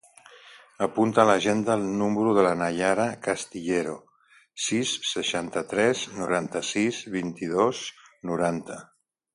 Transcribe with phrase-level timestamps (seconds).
[0.85, 3.93] Apunta a l'agenda el número de la Nayara Castillero:
[4.69, 7.85] sis, seixanta-tres, noranta-sis, vint-i-dos,
[8.33, 8.85] noranta.